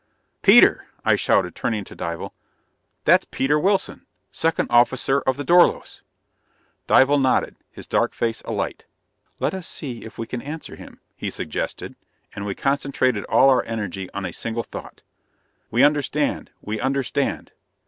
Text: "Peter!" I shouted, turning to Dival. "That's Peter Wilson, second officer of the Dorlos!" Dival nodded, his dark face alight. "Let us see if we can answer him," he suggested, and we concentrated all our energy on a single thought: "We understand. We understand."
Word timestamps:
"Peter!" 0.41 0.87
I 1.05 1.15
shouted, 1.15 1.53
turning 1.53 1.83
to 1.83 1.93
Dival. 1.95 2.33
"That's 3.05 3.27
Peter 3.29 3.59
Wilson, 3.59 4.07
second 4.31 4.71
officer 4.71 5.21
of 5.27 5.37
the 5.37 5.43
Dorlos!" 5.43 6.01
Dival 6.87 7.19
nodded, 7.19 7.55
his 7.69 7.85
dark 7.85 8.15
face 8.15 8.41
alight. 8.43 8.85
"Let 9.39 9.53
us 9.53 9.67
see 9.67 10.03
if 10.03 10.17
we 10.17 10.25
can 10.25 10.41
answer 10.41 10.75
him," 10.75 10.99
he 11.15 11.29
suggested, 11.29 11.95
and 12.33 12.47
we 12.47 12.55
concentrated 12.55 13.25
all 13.25 13.51
our 13.51 13.61
energy 13.65 14.09
on 14.11 14.25
a 14.25 14.33
single 14.33 14.63
thought: 14.63 15.03
"We 15.69 15.83
understand. 15.83 16.49
We 16.61 16.79
understand." 16.79 17.51